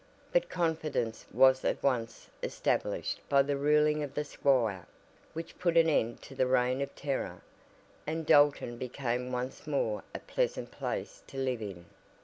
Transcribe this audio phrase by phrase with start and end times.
[0.33, 4.87] But confidence was at once established by the ruling of the squire,
[5.33, 7.43] which put an end to the reign of terror,
[8.07, 11.85] and Dalton became once more a pleasant place to live in.